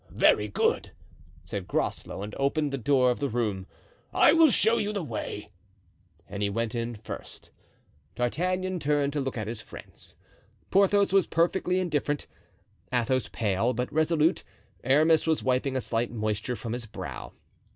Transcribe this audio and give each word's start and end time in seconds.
"Very 0.09 0.47
good," 0.47 0.93
said 1.43 1.67
Groslow, 1.67 2.23
and 2.23 2.33
opened 2.39 2.71
the 2.71 2.79
door 2.79 3.11
of 3.11 3.19
the 3.19 3.29
room. 3.29 3.67
"I 4.11 4.33
will 4.33 4.49
show 4.49 4.79
you 4.79 4.91
the 4.91 5.03
way," 5.03 5.51
and 6.27 6.41
he 6.41 6.49
went 6.49 6.73
in 6.73 6.95
first. 6.95 7.51
D'Artagnan 8.15 8.79
turned 8.79 9.13
to 9.13 9.21
look 9.21 9.37
at 9.37 9.45
his 9.45 9.61
friends. 9.61 10.15
Porthos 10.71 11.13
was 11.13 11.27
perfectly 11.27 11.79
indifferent; 11.79 12.25
Athos, 12.91 13.29
pale, 13.31 13.73
but 13.75 13.93
resolute; 13.93 14.43
Aramis 14.83 15.27
was 15.27 15.43
wiping 15.43 15.75
a 15.75 15.81
slight 15.81 16.09
moisture 16.09 16.55
from 16.55 16.73
his 16.73 16.87
brow. 16.87 17.33